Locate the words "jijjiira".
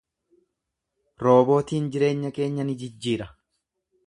2.85-3.31